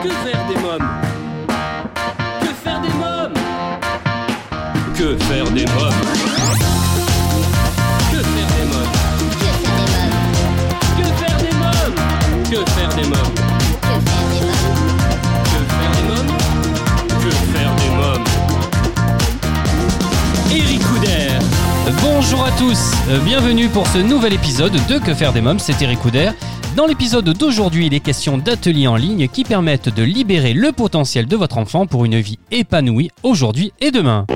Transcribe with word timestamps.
Que 0.00 0.08
faire 0.10 0.46
des 0.46 0.54
mômes 0.60 0.88
Que 2.40 2.46
faire 2.62 2.80
des 2.80 2.88
mômes 2.88 3.34
Que 4.96 5.16
faire 5.24 5.50
des 5.50 5.66
mômes 5.66 5.92
Que 8.12 8.18
faire 8.22 8.48
des 8.54 8.64
mômes 8.64 8.92
Que 10.96 11.04
faire 11.10 11.38
des 11.38 11.54
mômes 11.56 11.94
Que 12.48 12.58
faire 12.70 12.88
des 12.94 13.08
mômes 13.08 13.34
Que 15.44 15.60
faire 15.74 15.92
des 15.96 16.04
mômes 16.06 16.32
Que 17.20 17.30
faire 17.30 17.74
des 17.74 17.90
mômes 17.96 18.24
Eric 20.50 20.82
Couder. 20.84 21.28
Bonjour 22.02 22.44
à 22.44 22.50
tous, 22.52 22.92
euh, 23.10 23.18
bienvenue 23.24 23.68
pour 23.68 23.86
ce 23.88 23.98
nouvel 23.98 24.32
épisode 24.34 24.76
de 24.88 24.98
Que 24.98 25.12
faire 25.14 25.32
des 25.32 25.40
mômes, 25.40 25.58
c'est 25.58 25.82
Eric 25.82 25.98
Couder. 25.98 26.30
Dans 26.78 26.86
l'épisode 26.86 27.28
d'aujourd'hui, 27.30 27.86
il 27.86 27.94
est 27.94 27.98
question 27.98 28.38
d'ateliers 28.38 28.86
en 28.86 28.94
ligne 28.94 29.26
qui 29.26 29.42
permettent 29.42 29.88
de 29.88 30.04
libérer 30.04 30.52
le 30.52 30.70
potentiel 30.70 31.26
de 31.26 31.34
votre 31.34 31.58
enfant 31.58 31.88
pour 31.88 32.04
une 32.04 32.20
vie 32.20 32.38
épanouie 32.52 33.10
aujourd'hui 33.24 33.72
et 33.80 33.90
demain. 33.90 34.26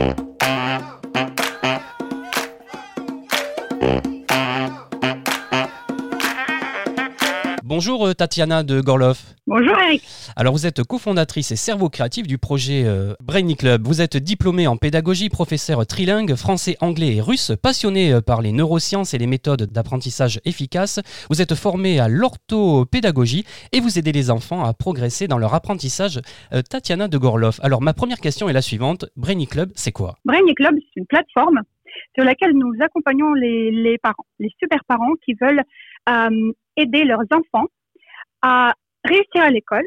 Bonjour 7.62 8.09
euh, 8.09 8.12
Tatiana 8.12 8.64
de 8.64 8.80
Gorloff. 8.80 9.36
Bonjour 9.55 9.79
Eric. 9.79 10.02
Alors 10.34 10.55
vous 10.55 10.66
êtes 10.66 10.83
cofondatrice 10.83 11.52
et 11.52 11.56
cerveau 11.56 11.91
créatif 11.91 12.27
du 12.27 12.38
projet 12.38 12.84
euh, 12.87 13.12
Brainy 13.23 13.55
Club. 13.55 13.87
Vous 13.87 14.01
êtes 14.01 14.16
diplômée 14.16 14.66
en 14.66 14.78
pédagogie, 14.78 15.28
professeur 15.28 15.87
trilingue, 15.87 16.37
français, 16.37 16.78
anglais 16.80 17.16
et 17.16 17.20
russe, 17.20 17.52
passionné 17.62 18.15
euh, 18.15 18.23
par 18.23 18.41
les 18.41 18.51
neurosciences 18.51 19.12
et 19.12 19.19
les 19.19 19.27
méthodes 19.27 19.70
d'apprentissage 19.70 20.41
efficaces. 20.47 21.01
Vous 21.28 21.42
êtes 21.42 21.55
formée 21.55 22.01
à 22.01 22.09
l'orthopédagogie 22.09 23.45
et 23.73 23.80
vous 23.80 23.98
aidez 23.98 24.12
les 24.12 24.30
enfants 24.30 24.65
à 24.65 24.73
progresser 24.73 25.28
dans 25.28 25.37
leur 25.37 25.53
apprentissage. 25.53 26.23
Euh, 26.55 26.62
Tatiana 26.62 27.06
de 27.09 27.19
Gorloff. 27.19 27.61
Alors 27.62 27.83
ma 27.83 27.92
première 27.92 28.20
question 28.20 28.48
est 28.48 28.55
la 28.55 28.62
suivante. 28.62 29.05
Brainy 29.16 29.47
Club, 29.47 29.70
c'est 29.75 29.92
quoi? 29.92 30.14
Brainy 30.25 30.55
Club, 30.55 30.77
c'est 30.78 31.00
une 31.00 31.06
plateforme 31.06 31.61
sur 32.14 32.25
laquelle 32.25 32.55
nous 32.55 32.72
accompagnons 32.81 33.34
les, 33.34 33.70
les 33.70 33.98
parents, 33.98 34.25
les 34.39 34.50
super 34.59 34.83
parents 34.89 35.12
qui 35.22 35.34
veulent 35.39 35.62
euh, 36.09 36.53
aider 36.78 37.05
leurs 37.05 37.27
enfants 37.34 37.66
à 38.41 38.72
réussir 39.05 39.42
à 39.42 39.50
l'école 39.50 39.84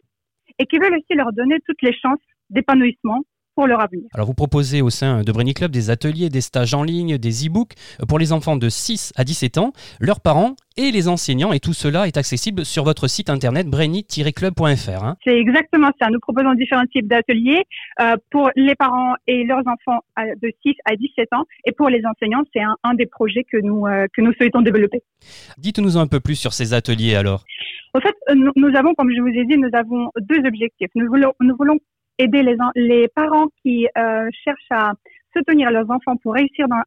et 0.60 0.66
qui 0.66 0.78
veulent 0.78 0.96
aussi 0.96 1.14
leur 1.14 1.34
donner 1.34 1.58
toutes 1.66 1.82
les 1.82 1.94
chances 1.94 2.20
d'épanouissement 2.50 3.22
pour 3.56 3.68
leur 3.68 3.82
avenir. 3.82 4.04
Alors 4.14 4.28
vous 4.28 4.34
proposez 4.34 4.82
au 4.82 4.90
sein 4.90 5.22
de 5.24 5.32
Brainy 5.32 5.54
Club 5.54 5.72
des 5.72 5.90
ateliers, 5.90 6.30
des 6.30 6.42
stages 6.42 6.74
en 6.74 6.84
ligne, 6.84 7.18
des 7.18 7.48
e-books 7.48 7.74
pour 8.08 8.20
les 8.20 8.34
enfants 8.34 8.58
de 8.58 8.70
6 8.70 9.14
à 9.16 9.24
17 9.24 9.58
ans, 9.58 9.72
leurs 10.00 10.20
parents 10.20 10.56
et 10.78 10.92
les 10.92 11.08
enseignants 11.08 11.54
et 11.54 11.60
tout 11.62 11.72
cela 11.74 12.06
est 12.08 12.18
accessible 12.18 12.66
sur 12.66 12.84
votre 12.84 13.08
site 13.08 13.30
internet 13.30 13.68
brainy-club.fr. 13.68 15.04
hein. 15.04 15.16
C'est 15.24 15.38
exactement 15.38 15.90
ça. 16.02 16.10
Nous 16.10 16.20
proposons 16.20 16.54
différents 16.54 16.86
types 16.88 17.08
d'ateliers 17.08 17.64
euh, 18.02 18.16
pour 18.32 18.50
les 18.56 18.76
parents 18.76 19.14
et 19.28 19.44
leurs 19.46 19.60
enfants 19.68 20.02
à- 20.16 20.26
de 20.36 20.52
6 20.66 20.74
à 20.86 20.96
17 20.96 21.30
ans 21.34 21.46
et 21.66 21.72
pour 21.72 21.90
les 21.90 22.02
enseignants, 22.06 22.44
c'est 22.54 22.62
un, 22.62 22.76
un 22.84 22.94
des 22.94 23.06
projets 23.06 23.44
que 23.50 23.58
nous, 23.58 23.86
euh, 23.88 24.08
que 24.14 24.22
nous 24.22 24.34
souhaitons 24.34 24.62
développer. 24.62 25.02
Dites-nous 25.58 25.98
un 25.98 26.08
peu 26.08 26.20
plus 26.20 26.36
sur 26.36 26.54
ces 26.54 26.74
ateliers 26.74 27.16
alors. 27.16 27.44
Au 27.94 28.02
fait, 28.02 28.14
euh, 28.30 28.36
nous, 28.36 28.52
nous 28.58 28.76
avons, 28.78 28.94
comme 28.96 29.10
je 29.16 29.22
vous 29.22 29.30
ai 29.30 29.46
dit, 29.46 29.58
nous 29.58 29.70
avons 29.74 30.10
deux 30.20 30.40
objectifs. 30.46 30.90
Nous 30.96 31.08
voulons, 31.08 31.32
nous 31.40 31.56
voulons 31.58 31.78
aider 32.18 32.44
les, 32.44 32.56
en- 32.62 32.72
les 32.76 33.08
parents 33.10 33.48
qui 33.62 33.88
euh, 33.98 34.30
cherchent 34.44 34.72
à 34.72 34.94
soutenir 35.36 35.72
leurs 35.72 35.90
enfants 35.92 36.16
pour 36.18 36.34
réussir 36.34 36.68
dans, 36.68 36.82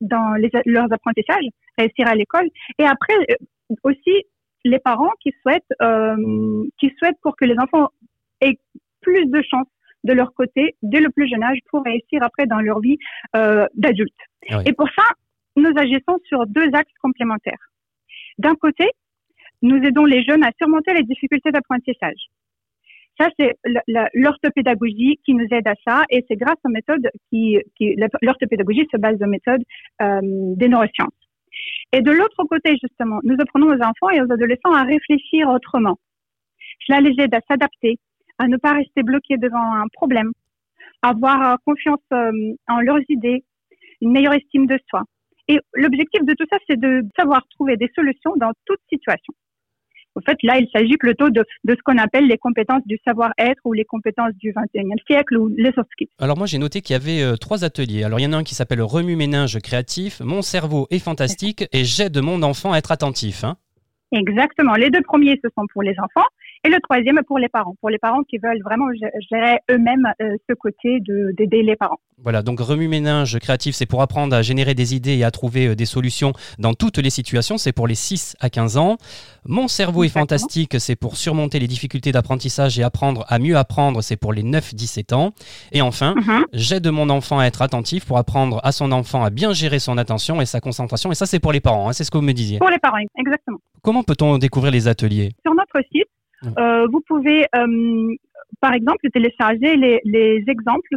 dans 0.00 0.34
les- 0.34 0.50
leurs 0.66 0.92
apprentissages, 0.92 1.44
réussir 1.78 2.06
à 2.06 2.14
l'école. 2.14 2.48
Et 2.78 2.84
après, 2.84 3.14
euh, 3.30 3.74
aussi, 3.82 4.24
les 4.64 4.78
parents 4.78 5.12
qui 5.22 5.32
souhaitent, 5.42 5.62
euh, 5.82 6.64
qui 6.78 6.92
souhaitent 6.98 7.20
pour 7.22 7.36
que 7.36 7.44
les 7.44 7.56
enfants 7.58 7.88
aient 8.40 8.58
plus 9.00 9.26
de 9.26 9.42
chances 9.42 9.66
de 10.04 10.12
leur 10.12 10.34
côté 10.34 10.76
dès 10.82 11.00
le 11.00 11.10
plus 11.10 11.28
jeune 11.28 11.42
âge 11.42 11.58
pour 11.70 11.82
réussir 11.82 12.22
après 12.22 12.46
dans 12.46 12.60
leur 12.60 12.80
vie 12.80 12.98
euh, 13.36 13.66
d'adulte. 13.74 14.12
Ah 14.50 14.58
oui. 14.58 14.64
Et 14.66 14.72
pour 14.74 14.88
ça, 14.96 15.04
nous 15.56 15.72
agissons 15.76 16.18
sur 16.28 16.46
deux 16.46 16.68
axes 16.74 16.98
complémentaires. 17.00 17.70
D'un 18.38 18.54
côté, 18.54 18.86
nous 19.62 19.76
aidons 19.82 20.04
les 20.04 20.22
jeunes 20.24 20.44
à 20.44 20.50
surmonter 20.58 20.92
les 20.92 21.04
difficultés 21.04 21.52
d'apprentissage. 21.52 22.26
Ça, 23.18 23.28
c'est 23.38 23.56
l'orthopédagogie 24.14 25.20
qui 25.24 25.34
nous 25.34 25.46
aide 25.52 25.68
à 25.68 25.74
ça, 25.86 26.02
et 26.10 26.24
c'est 26.28 26.36
grâce 26.36 26.58
aux 26.64 26.70
méthodes 26.70 27.08
qui, 27.30 27.58
l'orthopédagogie 28.22 28.86
se 28.90 28.96
base 28.96 29.16
aux 29.22 29.26
méthodes 29.26 29.62
euh, 30.02 30.20
des 30.22 30.68
neurosciences. 30.68 31.14
Et 31.92 32.00
de 32.00 32.10
l'autre 32.10 32.42
côté, 32.44 32.76
justement, 32.82 33.20
nous 33.22 33.36
apprenons 33.38 33.68
aux 33.68 33.82
enfants 33.82 34.10
et 34.10 34.20
aux 34.20 34.32
adolescents 34.32 34.72
à 34.72 34.82
réfléchir 34.82 35.48
autrement. 35.48 35.96
Cela 36.86 37.00
les 37.00 37.14
aide 37.22 37.34
à 37.34 37.40
s'adapter, 37.48 37.98
à 38.38 38.48
ne 38.48 38.56
pas 38.56 38.72
rester 38.72 39.04
bloqués 39.04 39.36
devant 39.36 39.74
un 39.74 39.86
problème, 39.92 40.32
à 41.02 41.10
avoir 41.10 41.52
euh, 41.52 41.56
confiance 41.64 42.02
euh, 42.12 42.32
en 42.68 42.80
leurs 42.80 43.02
idées, 43.08 43.44
une 44.00 44.10
meilleure 44.10 44.34
estime 44.34 44.66
de 44.66 44.78
soi. 44.88 45.04
Et 45.46 45.60
l'objectif 45.74 46.24
de 46.24 46.34
tout 46.34 46.46
ça, 46.50 46.58
c'est 46.68 46.80
de 46.80 47.02
savoir 47.16 47.46
trouver 47.50 47.76
des 47.76 47.90
solutions 47.94 48.34
dans 48.36 48.50
toute 48.64 48.80
situation. 48.88 49.34
En 50.16 50.20
fait, 50.20 50.38
là, 50.42 50.58
il 50.58 50.68
s'agit 50.72 50.96
plutôt 50.96 51.30
de, 51.30 51.44
de 51.64 51.74
ce 51.74 51.82
qu'on 51.84 51.98
appelle 51.98 52.26
les 52.26 52.38
compétences 52.38 52.82
du 52.86 52.98
savoir-être 53.06 53.60
ou 53.64 53.72
les 53.72 53.84
compétences 53.84 54.32
du 54.36 54.52
21e 54.52 55.04
siècle 55.06 55.36
ou 55.36 55.48
les 55.56 55.72
soft 55.72 55.88
skills. 55.92 56.08
Alors 56.20 56.36
moi 56.38 56.46
j'ai 56.46 56.58
noté 56.58 56.80
qu'il 56.82 56.94
y 56.94 56.96
avait 56.96 57.22
euh, 57.22 57.36
trois 57.36 57.64
ateliers. 57.64 58.04
Alors 58.04 58.20
il 58.20 58.22
y 58.22 58.26
en 58.26 58.32
a 58.32 58.36
un 58.36 58.44
qui 58.44 58.54
s'appelle 58.54 58.80
Remue-ménage 58.82 59.58
créatif, 59.60 60.20
Mon 60.20 60.42
cerveau 60.42 60.86
est 60.90 60.98
fantastique 60.98 61.66
et 61.72 61.84
J'aide 61.84 62.18
mon 62.18 62.42
enfant 62.42 62.72
à 62.72 62.78
être 62.78 62.92
attentif. 62.92 63.44
hein. 63.44 63.56
Exactement. 64.12 64.74
Les 64.74 64.90
deux 64.90 65.02
premiers, 65.02 65.40
ce 65.42 65.48
sont 65.58 65.66
pour 65.72 65.82
les 65.82 65.94
enfants 65.98 66.26
et 66.64 66.68
le 66.68 66.78
troisième 66.82 67.20
pour 67.26 67.38
les 67.38 67.48
parents. 67.48 67.74
Pour 67.80 67.90
les 67.90 67.98
parents 67.98 68.22
qui 68.22 68.38
veulent 68.38 68.62
vraiment 68.62 68.86
gé- 68.90 69.10
gérer 69.30 69.58
eux-mêmes 69.70 70.12
euh, 70.22 70.36
ce 70.48 70.54
côté 70.54 71.00
de- 71.00 71.32
d'aider 71.36 71.62
les 71.62 71.76
parents. 71.76 71.98
Voilà, 72.22 72.42
donc 72.42 72.60
remue-ménage 72.60 73.38
créatif, 73.38 73.74
c'est 73.74 73.86
pour 73.86 74.00
apprendre 74.00 74.34
à 74.34 74.40
générer 74.42 74.74
des 74.74 74.94
idées 74.94 75.16
et 75.16 75.24
à 75.24 75.30
trouver 75.30 75.68
euh, 75.68 75.74
des 75.76 75.84
solutions 75.84 76.32
dans 76.58 76.72
toutes 76.74 76.98
les 76.98 77.10
situations. 77.10 77.58
C'est 77.58 77.72
pour 77.72 77.86
les 77.86 77.94
6 77.94 78.34
à 78.40 78.48
15 78.50 78.76
ans. 78.78 78.96
Mon 79.46 79.68
cerveau 79.68 80.04
est 80.04 80.08
fantastique, 80.08 80.76
c'est 80.78 80.96
pour 80.96 81.16
surmonter 81.16 81.58
les 81.58 81.66
difficultés 81.66 82.12
d'apprentissage 82.12 82.78
et 82.78 82.82
apprendre 82.82 83.24
à 83.28 83.38
mieux 83.38 83.56
apprendre. 83.56 84.00
C'est 84.02 84.16
pour 84.16 84.32
les 84.32 84.42
9-17 84.42 85.12
ans. 85.12 85.32
Et 85.72 85.82
enfin, 85.82 86.14
Mhm. 86.16 86.44
j'aide 86.54 86.86
mon 86.88 87.10
enfant 87.10 87.38
à 87.40 87.44
être 87.46 87.60
attentif 87.62 88.06
pour 88.06 88.16
apprendre 88.16 88.60
à 88.64 88.72
son 88.72 88.90
enfant 88.92 89.22
à 89.24 89.30
bien 89.30 89.52
gérer 89.52 89.78
son 89.78 89.98
attention 89.98 90.40
et 90.40 90.46
sa 90.46 90.60
concentration. 90.60 91.12
Et 91.12 91.14
ça, 91.14 91.26
c'est 91.26 91.40
pour 91.40 91.52
les 91.52 91.60
parents, 91.60 91.88
hein, 91.88 91.92
c'est 91.92 92.04
ce 92.04 92.10
que 92.10 92.16
vous 92.18 92.24
me 92.24 92.32
disiez. 92.32 92.58
Pour 92.58 92.70
les 92.70 92.78
parents, 92.78 92.96
exactement. 93.18 93.58
Comment 93.82 94.02
peut-on 94.02 94.38
découvrir 94.38 94.72
les 94.72 94.88
ateliers? 94.88 95.32
Sur 95.44 95.54
notre 95.54 95.78
site. 95.92 96.08
Euh, 96.58 96.86
vous 96.92 97.00
pouvez, 97.06 97.46
euh, 97.56 98.14
par 98.60 98.72
exemple, 98.72 99.08
télécharger 99.12 99.76
les, 99.76 100.00
les 100.04 100.44
exemples 100.48 100.88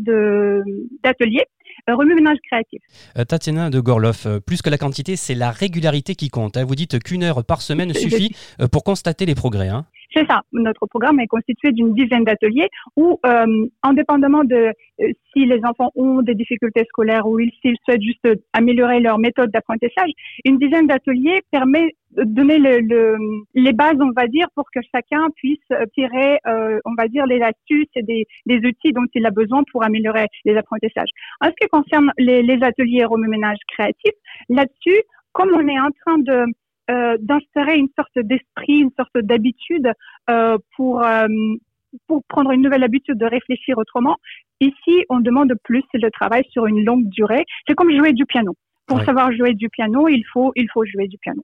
d'ateliers 1.03 1.45
euh, 1.89 1.95
remue-ménage 1.95 2.37
créatif. 2.49 2.81
Tatiana 3.27 3.69
de 3.69 3.79
Gorloff, 3.79 4.27
plus 4.45 4.61
que 4.61 4.69
la 4.69 4.77
quantité, 4.77 5.15
c'est 5.15 5.35
la 5.35 5.51
régularité 5.51 6.15
qui 6.15 6.29
compte. 6.29 6.57
hein. 6.57 6.65
Vous 6.65 6.75
dites 6.75 7.01
qu'une 7.03 7.23
heure 7.23 7.43
par 7.45 7.61
semaine 7.61 7.93
suffit 7.93 8.35
pour 8.71 8.83
constater 8.83 9.25
les 9.25 9.35
progrès. 9.35 9.69
hein. 9.69 9.85
C'est 10.17 10.25
ça. 10.25 10.41
Notre 10.51 10.87
programme 10.87 11.19
est 11.19 11.27
constitué 11.27 11.71
d'une 11.71 11.93
dizaine 11.93 12.23
d'ateliers 12.23 12.69
où, 12.95 13.19
euh, 13.23 13.67
indépendamment 13.83 14.43
de 14.43 14.55
euh, 14.99 15.11
si 15.31 15.45
les 15.45 15.59
enfants 15.63 15.91
ont 15.95 16.23
des 16.23 16.33
difficultés 16.33 16.85
scolaires 16.89 17.27
ou 17.27 17.39
ils- 17.39 17.51
s'ils 17.61 17.75
souhaitent 17.85 18.01
juste 18.01 18.27
améliorer 18.53 18.99
leur 18.99 19.19
méthode 19.19 19.51
d'apprentissage, 19.51 20.09
une 20.43 20.57
dizaine 20.57 20.87
d'ateliers 20.87 21.41
permet 21.51 21.93
de 22.13 22.23
donner 22.23 22.57
le, 22.57 22.79
le- 22.79 23.17
les 23.53 23.73
bases, 23.73 23.97
on 23.99 24.11
va 24.19 24.25
dire, 24.27 24.47
pour 24.55 24.65
que 24.73 24.79
chacun 24.91 25.27
puisse 25.35 25.59
tirer, 25.93 26.39
euh, 26.47 26.79
on 26.85 26.95
va 26.97 27.07
dire, 27.07 27.27
les 27.27 27.41
astuces 27.41 27.85
et 27.95 28.01
des, 28.01 28.25
outils 28.67 28.93
dont 28.93 29.05
il 29.13 29.23
a 29.27 29.29
besoin 29.29 29.61
pour 29.71 29.83
améliorer 29.83 30.25
les 30.45 30.55
apprentissages. 30.57 31.09
En 31.41 31.47
ce 31.49 31.53
qui 31.61 31.67
concerne 31.67 32.11
les, 32.17 32.41
les 32.41 32.63
ateliers 32.63 33.05
remue-ménage 33.05 33.59
créatif, 33.71 34.13
là-dessus, 34.49 34.99
comme 35.33 35.51
on 35.53 35.67
est 35.67 35.79
en 35.79 35.91
train 36.03 36.17
de 36.17 36.45
euh, 36.89 37.17
d'instaurer 37.19 37.77
une 37.77 37.89
sorte 37.97 38.17
d'esprit, 38.17 38.79
une 38.79 38.91
sorte 38.97 39.17
d'habitude 39.17 39.91
euh, 40.29 40.57
pour 40.75 41.03
euh, 41.03 41.27
pour 42.07 42.23
prendre 42.27 42.51
une 42.51 42.61
nouvelle 42.61 42.83
habitude 42.83 43.17
de 43.17 43.25
réfléchir 43.25 43.77
autrement. 43.77 44.17
Ici, 44.59 45.05
on 45.09 45.19
demande 45.19 45.53
plus 45.63 45.83
le 45.93 46.09
travail 46.11 46.43
sur 46.51 46.65
une 46.65 46.83
longue 46.83 47.07
durée. 47.09 47.45
C'est 47.67 47.75
comme 47.75 47.91
jouer 47.95 48.13
du 48.13 48.25
piano. 48.25 48.53
Pour 48.87 48.97
Ouais. 48.99 49.05
savoir 49.05 49.31
jouer 49.33 49.53
du 49.53 49.69
piano, 49.69 50.07
il 50.07 50.23
faut 50.31 50.51
il 50.55 50.67
faut 50.71 50.85
jouer 50.85 51.07
du 51.07 51.17
piano. 51.17 51.41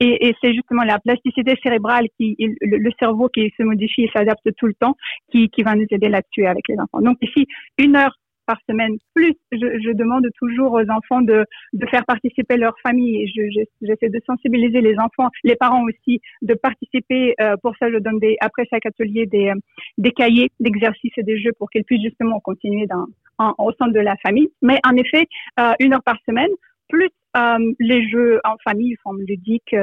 Et, 0.00 0.28
et 0.28 0.34
c'est 0.40 0.54
justement 0.54 0.82
la 0.84 0.98
plasticité 0.98 1.54
cérébrale 1.62 2.06
qui 2.16 2.34
il- 2.38 2.56
le, 2.62 2.78
le 2.78 2.90
cerveau 2.98 3.28
qui 3.28 3.52
se 3.56 3.62
modifie 3.62 4.04
et 4.04 4.10
s'adapte 4.14 4.48
tout 4.56 4.66
le 4.66 4.74
temps 4.74 4.96
qui 5.30 5.48
qui 5.50 5.62
va 5.62 5.74
nous 5.74 5.86
aider 5.90 6.08
là-dessus 6.08 6.46
avec 6.46 6.68
les 6.68 6.78
enfants. 6.78 7.00
Donc 7.02 7.18
ici, 7.20 7.46
une 7.78 7.96
heure 7.96 8.16
par 8.46 8.58
semaine. 8.68 8.96
Plus, 9.14 9.34
je, 9.52 9.92
demande 9.92 10.26
toujours 10.38 10.72
aux 10.72 10.90
enfants 10.90 11.20
de, 11.20 11.44
faire 11.90 12.04
participer 12.06 12.56
leur 12.56 12.74
famille. 12.82 13.26
J'essaie 13.82 14.08
de 14.08 14.20
sensibiliser 14.26 14.80
les 14.80 14.98
enfants, 14.98 15.30
les 15.44 15.56
parents 15.56 15.84
aussi, 15.84 16.20
de 16.42 16.54
participer. 16.54 17.34
Euh, 17.40 17.56
pour 17.62 17.74
ça, 17.78 17.90
je 17.90 17.98
donne 17.98 18.20
après 18.40 18.64
chaque 18.70 18.86
atelier 18.86 19.26
des, 19.26 19.50
euh, 19.50 19.54
des 19.98 20.12
cahiers 20.12 20.50
d'exercices 20.60 21.12
et 21.16 21.22
des 21.22 21.38
jeux 21.38 21.52
pour 21.58 21.70
qu'ils 21.70 21.84
puissent 21.84 22.04
justement 22.04 22.40
continuer 22.40 22.86
au 23.38 23.72
sein 23.78 23.88
de 23.88 24.00
la 24.00 24.16
famille. 24.24 24.48
Mais 24.62 24.78
en 24.86 24.96
effet, 24.96 25.26
euh, 25.60 25.72
une 25.80 25.94
heure 25.94 26.02
par 26.02 26.16
semaine, 26.26 26.50
plus 26.88 27.10
les 27.80 28.08
jeux 28.08 28.40
en 28.44 28.54
famille, 28.64 28.96
forme 29.02 29.20
ludique, 29.20 29.76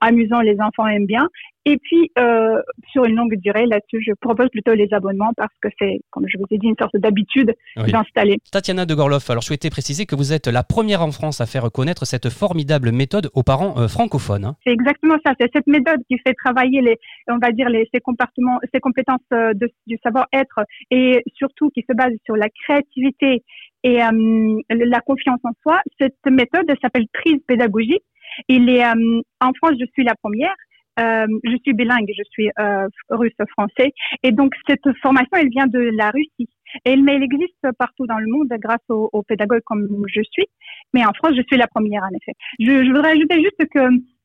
amusant, 0.00 0.40
les 0.40 0.60
enfants 0.60 0.88
aiment 0.88 1.06
bien. 1.06 1.28
Et 1.66 1.76
puis, 1.76 2.10
euh, 2.18 2.60
sur 2.90 3.04
une 3.04 3.16
longue 3.16 3.36
durée, 3.36 3.66
là-dessus, 3.66 4.02
je 4.06 4.12
propose 4.20 4.48
plutôt 4.48 4.72
les 4.72 4.88
abonnements 4.92 5.32
parce 5.36 5.52
que 5.60 5.68
c'est, 5.78 6.00
comme 6.10 6.24
je 6.26 6.38
vous 6.38 6.46
ai 6.50 6.56
dit, 6.58 6.68
une 6.68 6.76
sorte 6.80 6.96
d'habitude 6.96 7.54
Oui. 7.76 7.92
d'installer. 7.92 8.38
Tatiana 8.50 8.86
de 8.86 8.94
Gorloff, 8.94 9.28
alors 9.28 9.42
je 9.42 9.48
souhaitais 9.48 9.68
préciser 9.68 10.06
que 10.06 10.14
vous 10.14 10.32
êtes 10.32 10.46
la 10.46 10.62
première 10.62 11.02
en 11.02 11.10
France 11.12 11.40
à 11.42 11.46
faire 11.46 11.70
connaître 11.70 12.06
cette 12.06 12.30
formidable 12.30 12.92
méthode 12.92 13.28
aux 13.34 13.42
parents 13.42 13.78
euh, 13.78 13.88
francophones. 13.88 14.44
hein. 14.46 14.56
C'est 14.66 14.72
exactement 14.72 15.16
ça. 15.24 15.34
C'est 15.38 15.50
cette 15.54 15.66
méthode 15.66 16.00
qui 16.08 16.16
fait 16.26 16.32
travailler 16.34 16.80
les, 16.80 16.96
on 17.28 17.38
va 17.38 17.52
dire, 17.52 17.68
les, 17.68 17.86
ces 17.92 18.00
comportements, 18.00 18.58
ces 18.72 18.80
compétences 18.80 19.20
euh, 19.34 19.52
de- 19.54 19.70
du 19.86 19.98
savoir-être 20.02 20.60
et 20.90 21.22
surtout 21.36 21.68
qui 21.70 21.84
se 21.88 21.94
base 21.94 22.12
sur 22.24 22.36
la 22.36 22.48
créativité 22.48 23.42
et 23.84 24.02
euh, 24.02 24.60
la 24.70 25.00
confiance 25.00 25.40
en 25.44 25.50
soi. 25.62 25.80
Cette 26.00 26.14
méthode 26.30 26.64
elle 26.68 26.78
s'appelle 26.82 27.06
Trise 27.12 27.40
pédagogique. 27.46 28.02
Il 28.48 28.70
est, 28.70 28.84
euh, 28.84 29.20
en 29.40 29.50
France, 29.58 29.72
je 29.78 29.84
suis 29.92 30.04
la 30.04 30.14
première. 30.22 30.54
Euh, 31.00 31.26
je 31.44 31.56
suis 31.62 31.72
bilingue, 31.72 32.10
je 32.16 32.22
suis 32.30 32.50
euh, 32.58 32.88
russe-français. 33.10 33.92
Et 34.22 34.32
donc, 34.32 34.52
cette 34.68 34.86
formation, 35.02 35.30
elle 35.34 35.48
vient 35.48 35.66
de 35.66 35.90
la 35.96 36.10
Russie. 36.10 36.48
Et, 36.84 36.96
mais 36.96 37.16
elle 37.16 37.22
existe 37.22 37.66
partout 37.78 38.06
dans 38.06 38.18
le 38.18 38.26
monde 38.30 38.48
grâce 38.58 38.84
aux, 38.88 39.22
pédagogues 39.22 39.62
comme 39.64 39.88
je 40.06 40.22
suis. 40.30 40.46
Mais 40.94 41.04
en 41.04 41.12
France, 41.12 41.32
je 41.36 41.42
suis 41.42 41.56
la 41.56 41.66
première, 41.66 42.02
en 42.02 42.14
effet. 42.14 42.32
Je, 42.58 42.86
voudrais 42.88 43.12
ajouter 43.12 43.42
juste 43.42 43.70
que 43.74 43.80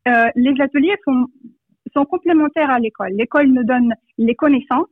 euh, 0.08 0.30
les 0.36 0.54
ateliers 0.62 0.96
sont 1.96 2.06
complémentaires 2.06 2.70
à 2.70 2.80
l'école. 2.80 3.12
L'école 3.14 3.48
nous 3.48 3.64
donne 3.64 3.94
les 4.18 4.36
connaissances, 4.36 4.88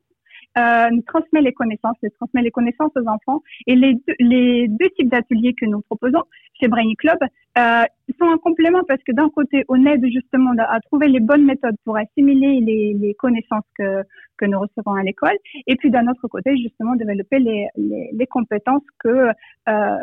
euh, 0.57 0.89
nous 0.91 1.01
transmet 1.03 1.41
les 1.41 1.53
connaissances, 1.53 1.97
nous 2.03 2.09
transmet 2.11 2.41
les 2.41 2.51
connaissances 2.51 2.91
aux 2.95 3.07
enfants. 3.07 3.41
Et 3.67 3.75
les 3.75 3.93
deux, 3.93 4.15
les 4.19 4.67
deux 4.67 4.89
types 4.97 5.09
d'ateliers 5.09 5.53
que 5.53 5.65
nous 5.65 5.81
proposons 5.81 6.23
chez 6.59 6.67
Brainy 6.67 6.95
Club 6.95 7.17
euh, 7.57 7.83
sont 8.19 8.27
un 8.27 8.37
complément 8.37 8.83
parce 8.87 9.01
que 9.03 9.11
d'un 9.11 9.29
côté, 9.29 9.63
on 9.69 9.85
aide 9.85 10.05
justement 10.05 10.51
à 10.57 10.79
trouver 10.81 11.07
les 11.07 11.19
bonnes 11.19 11.45
méthodes 11.45 11.75
pour 11.85 11.97
assimiler 11.97 12.59
les, 12.59 12.93
les 12.93 13.13
connaissances 13.15 13.65
que, 13.77 14.03
que 14.37 14.45
nous 14.45 14.59
recevons 14.59 14.93
à 14.93 15.03
l'école. 15.03 15.37
Et 15.67 15.75
puis 15.75 15.89
d'un 15.89 16.07
autre 16.07 16.27
côté, 16.27 16.55
justement, 16.57 16.95
développer 16.95 17.39
les, 17.39 17.67
les, 17.75 18.09
les 18.13 18.27
compétences 18.27 18.83
que 18.99 19.29
euh, 19.69 19.97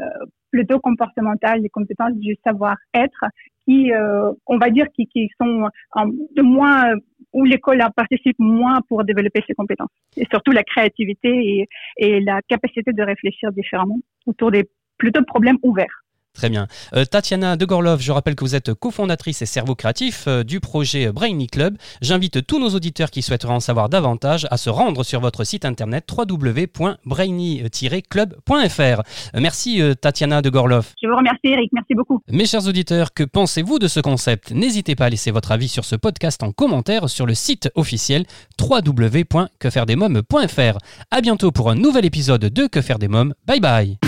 plutôt 0.51 0.79
comportementales, 0.81 1.61
les 1.61 1.69
compétences 1.69 2.15
du 2.15 2.37
savoir-être 2.45 3.25
qui, 3.65 3.93
euh, 3.93 4.33
on 4.47 4.59
va 4.59 4.71
dire, 4.71 4.87
qui, 4.95 5.07
qui 5.07 5.29
sont 5.41 5.65
euh, 5.65 6.07
de 6.37 6.43
moins 6.43 6.95
où 7.33 7.45
l'école 7.45 7.83
participe 7.97 8.37
moins 8.39 8.81
pour 8.89 9.05
développer 9.05 9.43
ses 9.47 9.55
compétences 9.55 9.91
et 10.17 10.27
surtout 10.31 10.53
la 10.53 10.65
créativité 10.65 11.69
et, 11.99 12.21
la 12.21 12.41
capacité 12.43 12.93
de 12.93 13.03
réfléchir 13.03 13.53
différemment 13.53 13.99
autour 14.27 14.51
des 14.51 14.69
plutôt 14.99 15.23
problèmes 15.25 15.59
ouverts. 15.63 16.05
Très 16.35 16.49
bien. 16.49 16.69
Euh, 16.95 17.05
Tatiana 17.05 17.57
de 17.57 17.65
Gorlov, 17.65 18.01
je 18.01 18.13
rappelle 18.13 18.37
que 18.37 18.45
vous 18.45 18.55
êtes 18.55 18.73
cofondatrice 18.73 19.43
et 19.43 19.47
cerveau 19.47 19.75
créatif 19.75 20.25
euh, 20.29 20.45
du 20.45 20.61
projet 20.61 21.11
Brainy 21.13 21.49
Club. 21.49 21.77
J'invite 22.03 22.47
tous 22.47 22.61
nos 22.61 22.71
auditeurs 22.71 23.11
qui 23.11 23.23
souhaiteraient 23.23 23.53
en 23.53 23.61
savoir 23.61 23.89
davantage 23.89 24.47
à 24.51 24.57
se 24.57 24.71
rendre 24.71 25.03
sur 25.03 25.21
votre 25.21 25.45
site 25.45 25.65
internet 25.65 26.09
www.brainy-club.fr. 26.11 28.81
Euh, 28.81 29.41
Merci 29.41 29.83
euh, 29.83 29.95
Tatiana 29.95 30.41
de 30.41 30.51
Gorlov. 30.51 30.93
Je 31.03 31.09
vous 31.09 31.17
remercie 31.17 31.41
Eric, 31.45 31.71
merci 31.73 31.95
beaucoup. 31.95 32.23
Mes 32.29 32.47
chers 32.47 32.67
auditeurs, 32.67 33.13
que 33.13 33.25
pensez-vous 33.25 33.79
de 33.79 33.89
ce 33.89 34.01
concept? 34.01 34.53
N'hésitez 34.53 34.95
pas 34.95 35.07
à 35.07 35.11
laisser 35.11 35.33
votre 35.33 35.53
avis 35.53 35.69
sur 35.69 35.85
ce 35.85 35.97
podcast 35.97 36.43
en 36.43 36.53
commentaire 36.53 37.11
sur 37.11 37.27
le 37.27 37.35
site 37.35 37.71
officiel 37.75 38.25
www.quefairedesmoms.fr. 38.61 40.79
À 41.11 41.21
bientôt 41.21 41.51
pour 41.51 41.71
un 41.71 41.75
nouvel 41.75 42.05
épisode 42.05 42.45
de 42.45 42.67
Que 42.67 42.81
faire 42.81 42.99
des 42.99 43.09
mômes. 43.09 43.35
Bye 43.47 43.61
bye 43.61 43.99